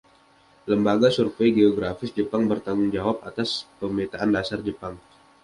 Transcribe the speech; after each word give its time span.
Lembaga 0.71 1.09
Survei 1.17 1.49
Geografis 1.57 2.09
Jepang 2.17 2.43
bertanggung 2.51 2.89
jawab 2.97 3.17
atas 3.29 3.49
pemetaan 3.79 4.29
dasar 4.37 4.57
Jepang. 4.67 4.95